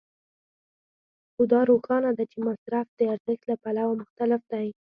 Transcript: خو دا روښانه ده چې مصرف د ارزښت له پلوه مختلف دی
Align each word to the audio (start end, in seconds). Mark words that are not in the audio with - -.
خو 1.33 1.41
دا 1.51 1.61
روښانه 1.69 2.11
ده 2.17 2.23
چې 2.31 2.37
مصرف 2.47 2.87
د 2.93 2.99
ارزښت 3.13 3.43
له 3.49 3.55
پلوه 3.63 3.93
مختلف 4.03 4.41
دی 4.51 4.67